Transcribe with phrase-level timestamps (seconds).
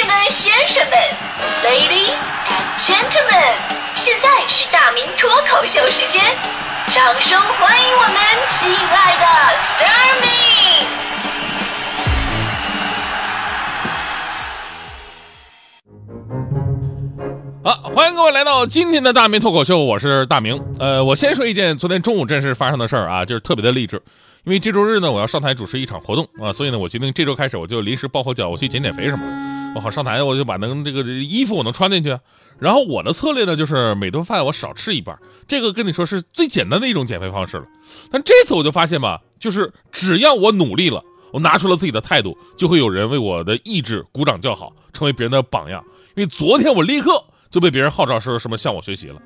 [0.00, 0.96] 士们、先生们
[1.62, 2.16] ，Ladies
[2.48, 3.52] and Gentlemen，
[3.94, 6.24] 现在是大明脱口秀时间，
[6.88, 8.16] 掌声欢迎我们
[8.48, 9.26] 亲爱的
[9.58, 10.28] s t a r m i
[10.80, 10.88] n
[17.62, 20.58] 好，欢迎各位来到今天的大明脱口秀，我是大明。
[20.78, 24.02] 呃，我先说一件昨天中午正式发生的事儿啊，就是特别的励志。
[24.44, 29.59] 因为这周日呢，我要上台主持一场活动啊，所以呢，我决定这周开始我就临时抱佛脚，我去减减肥什么的。
[29.74, 32.18] 我好上台，我就把能这个衣服我能穿进去。
[32.58, 37.64] 然后我的策略呢，就是每顿饭我少吃一半，这个跟你说是最简单的一种减肥方式了。
[38.10, 41.02] 但这次我就发现吧，就是只要我努力了，
[41.32, 45.82] 我拿出了自己的态度，就会有人为我的意志鼓掌叫好，成为别人的榜样。
[46.16, 49.22] 因为昨天我立刻就被别人号召说什么向我学习了。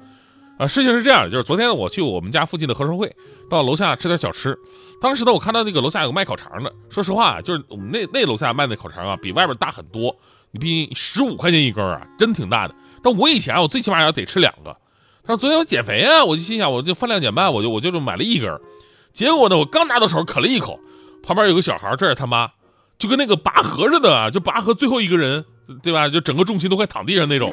[0.59, 3.15] 啊，事情是这样，就是昨天我去我们家附近的合生汇，
[3.51, 4.57] 到楼下吃点小吃。
[5.01, 6.73] 当时呢，我看到那个楼下有卖烤肠的。
[6.89, 10.17] 说实话，就是我们那那楼下卖那烤肠啊，比外边大很多。
[10.53, 12.75] 你毕竟十五块钱一根啊，真挺大的。
[13.03, 14.73] 但我以前我最起码要得吃两个。
[15.27, 18.61] 他说昨天我减肥啊，我就心想我就饭量减半，我就我就买了一根。
[19.13, 20.79] 结果呢，我刚拿到手啃了一口，
[21.25, 22.49] 旁边有个小孩，这是他妈，
[22.97, 25.45] 就跟那个拔河似的，就拔河最后一个人，
[25.83, 26.09] 对吧？
[26.09, 27.53] 就整个重心都快躺地上那种。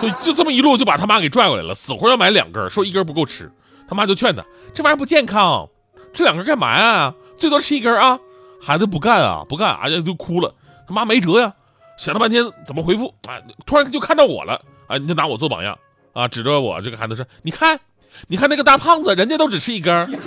[0.00, 3.50] 就就这么一路就把他妈给拽过来了，死活要买两根，说一根不够吃。
[3.88, 5.68] 他妈就劝他，这玩意儿不健康，
[6.14, 7.12] 吃两根干嘛呀？
[7.36, 8.18] 最多吃一根啊！
[8.62, 10.54] 孩子不干啊，不干，啊就哭了。
[10.86, 11.52] 他妈没辙呀，
[11.98, 13.34] 想了半天怎么回复啊？
[13.66, 14.96] 突然就看到我了啊！
[14.96, 15.76] 你就拿我做榜样
[16.12, 17.80] 啊，指着我这个孩子说：“你看，
[18.28, 20.20] 你看那个大胖子，人家都只吃一根，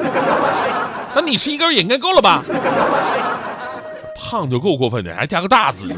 [1.15, 2.43] 那你吃一根也应该够了吧？
[4.15, 5.93] 胖就够过分的，还加个大字。”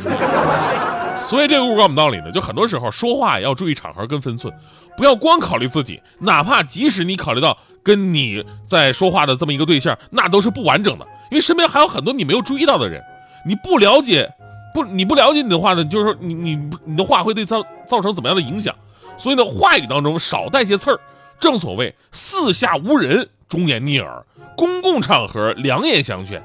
[1.27, 4.53] 所以这个故事告诉我们道理呢，就很多时候说话要注意场合跟分寸，
[4.95, 13.01] 不要光考虑自己，哪怕即使你考虑到跟你在说话的这么一个对象，那都是不完整的，因为身边还有很多你没有注意到的人，
[13.45, 14.29] 你不了解，
[14.71, 18.75] 不你不了解你的话呢，就是说你你你的话会对造造成怎么样的影响？
[19.17, 20.99] 所以呢，话语当中少带些刺儿，
[21.39, 24.23] 正所谓四下无人，忠言逆耳，
[24.55, 26.44] 公共场合两言相劝，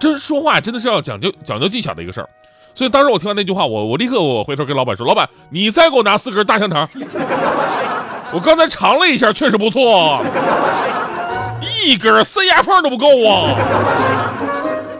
[0.00, 2.28] 这说话真的是要讲究讲究技巧的一个事儿。
[2.78, 6.88] 所以当时我听完那句话，我我立刻我回头跟老板说：“老板，你再给我拿四根大香肠。
[8.30, 10.22] 我刚才尝了一下，确实不错，
[11.60, 13.52] 一根塞牙缝都不够啊。”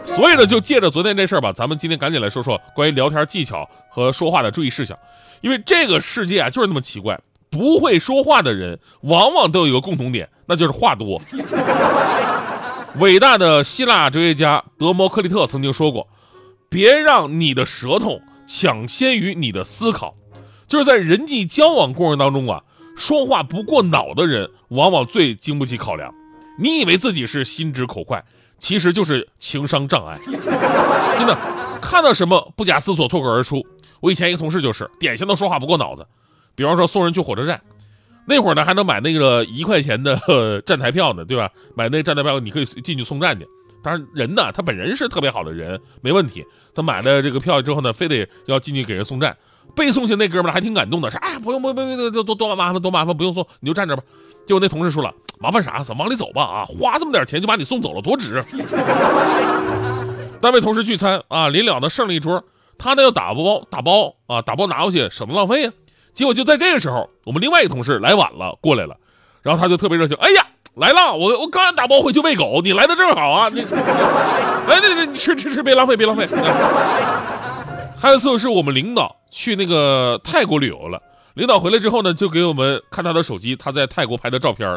[0.03, 4.97] 所以呢，就借着昨天这事儿吧，咱们今天赶紧来说说关于聊天技巧和说话的注意事项。
[5.39, 7.17] 因为这个世界啊，就是那么奇怪，
[7.49, 11.17] 不会说话的人往往都有一个共同点，那就是话多。
[12.97, 16.05] 伟大的希腊哲学家德谟克利特曾经说过。
[16.69, 20.15] 别让你的舌头抢先于你的思考，
[20.67, 22.63] 就是在人际交往过程当中啊，
[22.95, 26.13] 说话不过脑的人往往最经不起考量。
[26.57, 28.23] 你以为自己是心直口快，
[28.57, 30.17] 其实就是情商障碍。
[31.17, 31.37] 真的，
[31.81, 33.65] 看到什么不假思索脱口而出。
[34.01, 36.05] 我以前一个同事就是典型的说话不过脑子。
[36.55, 37.61] 比方说送人去火车站，
[38.25, 40.19] 那会儿呢还能买那个一块钱的
[40.67, 41.49] 站台票呢，对吧？
[41.75, 43.47] 买那站台票你可以进去送站去。
[43.81, 46.45] 当然，人呢，他本人是特别好的人，没问题。
[46.75, 49.35] 他买了这个票之后呢，非得要进去给人送站。
[49.75, 54.01] 被送去那哥们儿还挺感动的，说：“哎呀，不用不用不用，多多多麻烦多麻烦，不用送，你就站这吧。”
[54.47, 55.83] 结果那同事说了：“麻烦啥？
[55.83, 58.43] 咱往里走吧啊，花这么点钱就把你送走了，多值！”
[60.41, 62.43] 单位同事聚餐啊，临了呢剩了一桌，
[62.79, 65.73] 他呢要打包打包啊，打包拿过去省得浪费啊。
[66.15, 68.97] 结果就在这个时候，我们另外一个同事来晚了过来了，
[69.43, 73.49] 然后他就特别热情：“哎呀！”来了，我我刚打包回去喂狗，你来的正好啊！
[73.49, 76.25] 你来， 来来，你吃吃吃，别浪费，别浪费。
[77.97, 81.01] 还有一次是我们领导去那个泰国旅游了，
[81.33, 84.69] 领导回来之后呢，就给我们看他的手机，他在泰国拍的照片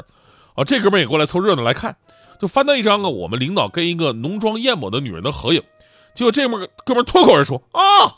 [0.55, 1.95] 啊，这哥们也过来凑热闹来看，
[2.41, 5.63] 就翻到一张啊，我们领导跟一个浓妆艳抹的女人的合影。
[6.17, 6.49] 结果这
[6.85, 8.17] 哥们脱口而出啊，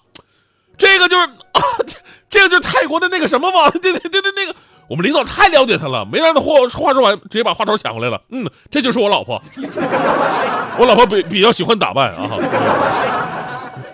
[0.78, 1.60] 这个就是啊，
[2.30, 4.56] 这个就是泰国的那个什么嘛，对对对对，那个。
[4.88, 8.20] 我们领导太了解他了，没让他话话说完，直接把话头抢过来了。
[8.30, 9.40] 嗯，这就是我老婆，
[10.78, 12.30] 我老婆比比较喜欢打扮啊。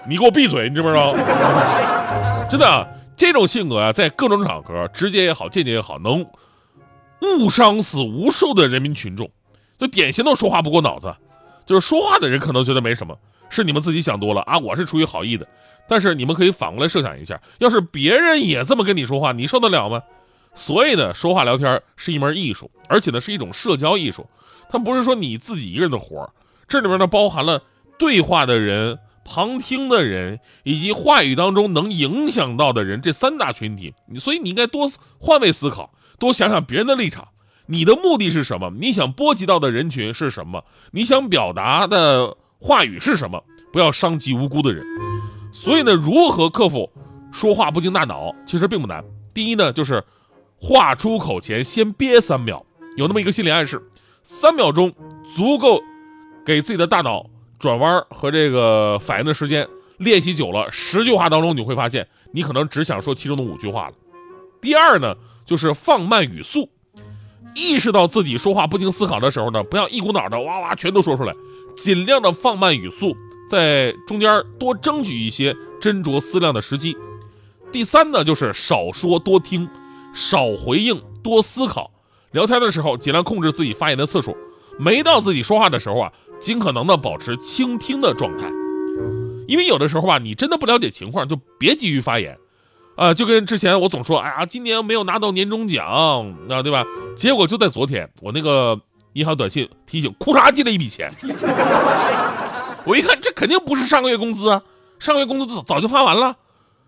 [0.08, 1.14] 你给我闭嘴，你知不知道？
[2.48, 6.26] 真的，这种性格啊，在各种场合，直接也好，间接也好，能
[7.20, 9.30] 误伤死无数的人民群众。
[9.78, 11.14] 就典型的说话不过脑子，
[11.64, 13.16] 就是说话的人可能觉得没什么，
[13.48, 14.58] 是你们自己想多了啊。
[14.58, 15.46] 我是出于好意的，
[15.86, 20.02] 但是你们可以反过来设想一下，要是别人也这么跟你说话，你受得了吗？
[20.60, 24.26] 所以呢，说话聊天是一门艺术，而且呢是一种社交艺术。
[24.68, 26.30] 它不是说你自己一个人的活儿，
[26.68, 27.62] 这里面呢包含了
[27.98, 33.94] 对话的人、旁听的人以及话语当中能影响到的人这三大群体。
[34.06, 37.28] 你所以你应该多换位思考，多想想别人的立场。
[37.64, 38.70] 你的目的是什么？
[38.78, 40.62] 你想波及到的人群是什么？
[40.90, 43.42] 你想表达的话语是什么？
[43.72, 44.84] 不要伤及无辜的人。
[45.54, 46.92] 所以呢，如何克服
[47.32, 49.02] 说话不经大脑，其实并不难。
[49.32, 50.04] 第一呢，就是
[50.60, 52.64] 话出口前先憋三秒，
[52.96, 53.82] 有那么一个心理暗示，
[54.22, 54.92] 三秒钟
[55.34, 55.80] 足够
[56.44, 57.24] 给自己的大脑
[57.58, 59.66] 转弯和这个反应的时间。
[59.96, 63.94] 练习久了，十句话当中你会发现，你可能只想说其中的五句话了。
[64.58, 65.14] 第二呢，
[65.44, 66.70] 就是放慢语速，
[67.54, 71.34] 意识到自己说话不经思考的时候呢，不要一股脑的哇哇全都说出来，
[71.76, 73.14] 尽量的放慢语速，
[73.50, 76.96] 在中间多争取一些斟酌思量的时机。
[77.70, 79.68] 第三呢，就是少说多听，
[80.12, 81.90] 少回应多思考。
[82.32, 84.36] 聊天的时候尽量控制自己发言的次数，
[84.78, 88.48] 没到自己说话的时候啊，尽可能的保持倾听的状态。
[89.48, 92.38] 因为有的时候吧，你真的不了解情况，就别急于发言，
[92.94, 95.84] 啊，就跟之前我总说，哎呀，今年没有拿到年终奖，
[96.48, 96.84] 啊，对吧？
[97.16, 98.80] 结果就在昨天，我那个
[99.14, 101.10] 银行短信提醒，库嚓进了一笔钱，
[102.86, 104.62] 我一看，这肯定不是上个月工资啊，
[105.00, 106.36] 上个月工资早早就发完了，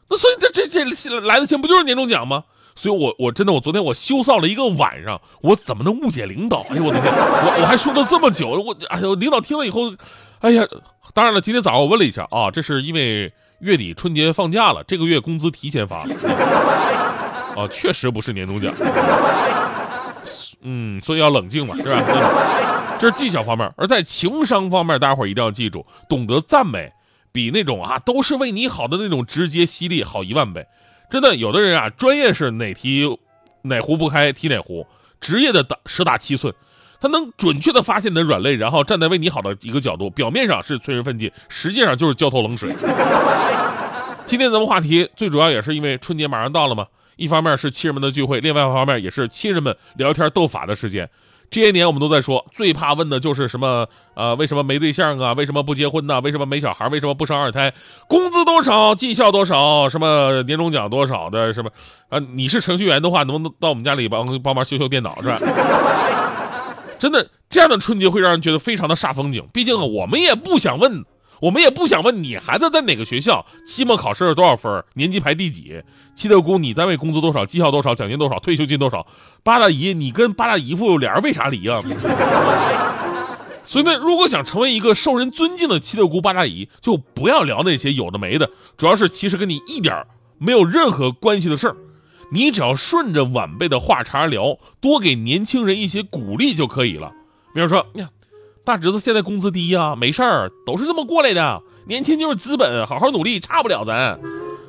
[0.08, 2.44] 那所以这这这来的钱不就是年终奖吗？
[2.74, 6.64] 所以我我真的我昨天我羞臊了一个晚上，我怎么能误解领导？
[6.70, 9.92] 哎呦我的天，我我还说了这么久，我哎呦领导听了以后。
[10.40, 10.66] 哎呀，
[11.14, 15.98] 当然了，今天早上我问了一下啊，这是因为月底春节放假了，这个月工资提前发。
[17.54, 18.74] 啊，确实不是年终奖。
[20.62, 22.02] 嗯，所以要冷静嘛，是吧？
[22.98, 26.92] 这是技巧方面，而在情商方面，大家伙一定要记住，懂得赞美
[27.30, 30.66] 比那种啊都是为你好的那种直接犀利好一万倍。
[31.12, 33.06] 真的，有的人啊，专业是哪题
[33.60, 34.86] 哪壶不开提哪壶，
[35.20, 36.54] 职业的打十打七寸。
[36.98, 42.74] 他能准确的发现你的软肋，然后站在为你好的一个角度，表面上是催人奋进，实际上就是浇头冷水。
[44.24, 46.86] 今天咱们话题最主要也是因为春节马上到了嘛，
[47.16, 51.06] 一方面是亲人们的聚会，另外一方面也是亲人们聊天斗法的时间。
[51.52, 55.34] 这些年我们都在说，最怕问的就是什么呃，为什么没对象啊？
[55.34, 56.18] 为什么不结婚呢？
[56.22, 56.88] 为什么没小孩？
[56.88, 57.72] 为什么不生二胎？
[58.08, 58.94] 工资多少？
[58.94, 59.86] 绩效多少？
[59.88, 61.52] 什么年终奖多少的？
[61.52, 61.70] 什么
[62.08, 62.18] 啊？
[62.34, 65.38] 你是程序员的话，能不能到我们家里帮帮忙修修电脑是吧？
[66.98, 69.46] 真的，这样的春节会让人觉得非常的煞风景。
[69.52, 71.04] 毕竟啊，我们也不想问，
[71.42, 75.82] 我们也不想问你孩子在哪个学校，期末考试多少分，年级排第几，
[76.14, 79.04] 七大姑你单位工资多少，绩效多少，奖金多少，退休金多少，
[79.42, 81.82] 八大姨你跟八大姨夫俩人为啥离啊？
[83.66, 90.06] 所以呢，如果想成为一个受人尊敬的七大姑八大姨，就不要聊那些有的没的，主要是其实跟你一点
[90.38, 91.76] 没有任何关系的事儿。
[92.30, 97.12] 你只要顺着晚辈的话茬聊，多给年轻人一些鼓励就可以了。
[97.52, 98.08] 比如说，呀，
[98.64, 101.62] 大侄子现在工资低呀，没事儿，都是这么过来的。
[101.86, 104.20] 年轻就是资本，好好努力，差不了咱。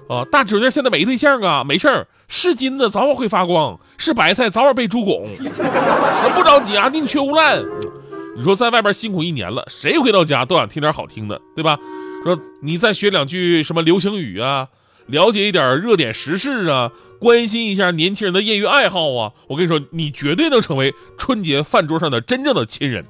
[0.10, 5.24] 啊，大侄子现在没对象啊，没事儿，是金子早晚会发光，是白菜早晚被猪拱。
[5.54, 7.64] 咱不着急啊，宁缺毋滥。
[8.36, 11.78] 你说在外边辛苦一年了，谁回到家都想听点好听的，对吧？
[12.24, 14.70] 说你再学两句什么流行语啊。
[15.06, 23.06] 了解一点热点时事啊，关心一下年轻人的业余爱好啊，我跟你说，你绝对能成为春节饭桌上的真正的亲人。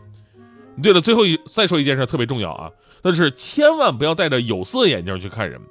[0.81, 2.71] 对了，最后一再说一件事特别重要啊，
[3.03, 5.61] 那是千万不要戴着有色眼镜去看人。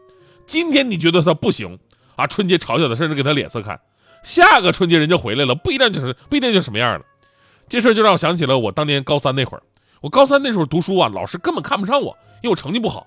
[0.47, 1.79] 今天你觉得他不行
[2.17, 3.81] 啊，春节嘲笑他，甚至给他脸色看，
[4.23, 7.05] 下个春节人家回来了，不一定就是不一定就什么样了。
[7.69, 9.63] 这事就让我想起了我当年高三那会儿，
[10.01, 13.07] 我高三那时候读书啊，老师根本看不上我，因为我成绩不好。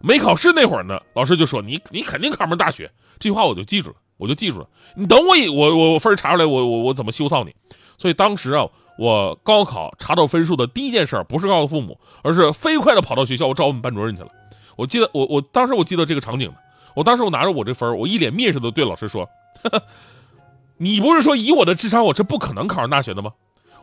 [0.00, 4.68] 没考试那会儿呢，老师就说你你肯定考不上大学，这句话我就记住了，我就记住了。
[4.96, 7.54] 你等我一我我我分查出来，我我我怎么羞臊你？
[7.96, 8.66] 所以当时啊，
[8.96, 14.28] 我高考查到分数的第一件事不是告诉父母，而是飞快的跑到学校，我找我们班主任去了。
[14.76, 16.52] 我记得我我当时我记得这个场景
[16.94, 19.28] 我当时我拿着我这分我一脸蔑视的对老师说
[20.78, 23.32] ：“你不是说以我的智商我是不可能考上大学的吗？”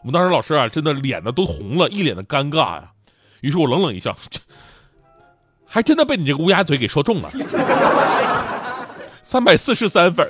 [0.02, 2.92] 我们当时老师啊，真的脸呢都红了，一脸的尴尬呀。
[3.42, 4.16] 于是我冷冷一笑。
[5.66, 7.30] 还真的被你这个乌鸦嘴给说中了，
[9.22, 10.28] 三百四十三分。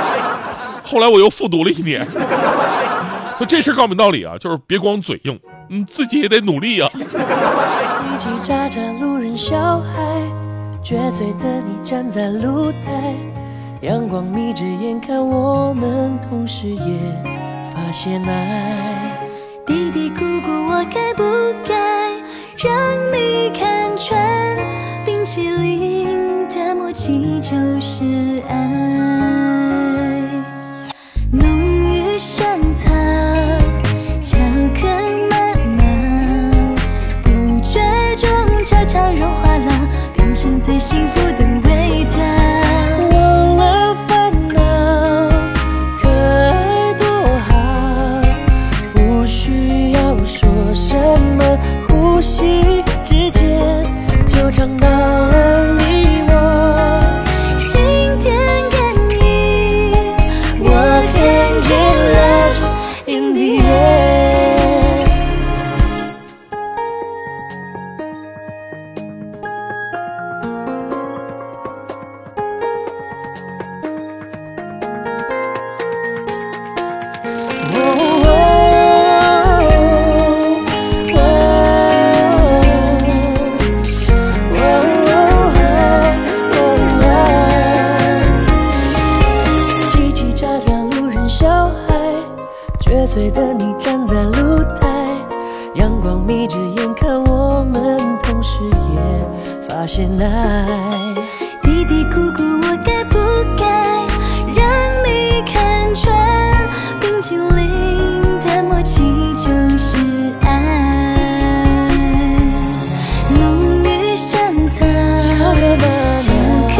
[0.82, 2.06] 后来我又复读了一年。
[3.38, 5.38] 说 这事告明道理啊，就是别光嘴硬，
[5.68, 6.88] 你自己也得努力啊。
[6.92, 7.04] 叽
[8.18, 10.20] 叽喳喳，路人小孩，
[10.82, 13.14] 撅嘴的你站在露台，
[13.82, 16.98] 阳光眯着眼看我们，同时也
[17.74, 19.18] 发现爱。
[19.66, 21.22] 嘀嘀咕咕，我该不
[21.66, 21.74] 该
[22.56, 22.72] 让
[23.12, 24.56] 你看穿？
[25.04, 27.50] 冰淇淋的默契就
[27.80, 28.04] 是
[28.48, 28.54] 爱，
[96.74, 100.66] 眼看我们同时也发现爱，
[101.62, 103.18] 嘀嘀咕咕我该不
[103.56, 103.64] 该
[104.52, 104.64] 让
[105.04, 106.04] 你看穿？
[107.00, 109.02] 冰激凌的默契
[109.36, 109.46] 就
[109.78, 109.98] 是
[110.42, 111.88] 爱，
[113.38, 113.42] 浓
[113.84, 114.84] 郁香草，
[115.22, 115.84] 巧克力，
[116.18, 116.32] 巧
[116.74, 116.76] 克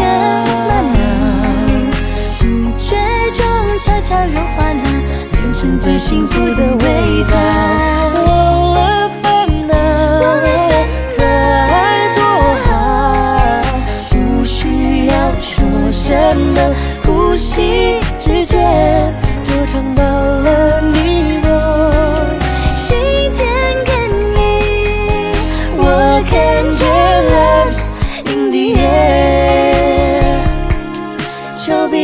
[0.69, 0.95] 玛瑙，
[2.41, 2.45] 不
[2.79, 2.97] 觉
[3.33, 3.39] 中
[3.81, 4.83] 悄悄融化了，
[5.33, 6.85] 变成最幸福的味
[7.31, 8.26] 道。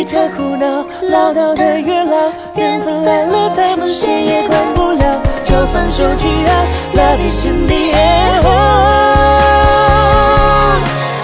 [0.04, 8.42] 太苦恼，唠叨的月老，缘分来了，他们谁也管不了，就放手去爱，Love is in the air。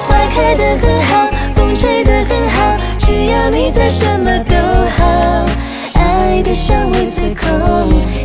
[0.07, 4.55] 花开的很好，风吹的很好，只要你在，什么都
[4.97, 5.47] 好。
[5.95, 7.49] 爱的香味随空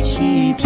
[0.04, 0.63] 气飘，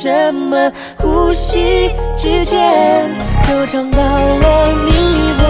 [0.00, 3.10] 什么呼吸之间，
[3.48, 4.92] 就尝到了你
[5.42, 5.47] 的。